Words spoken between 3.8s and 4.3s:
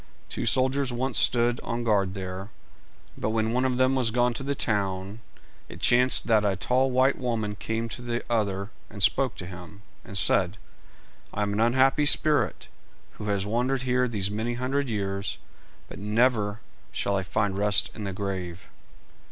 was